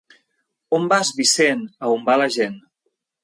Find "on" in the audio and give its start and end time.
0.77-0.87, 1.97-2.09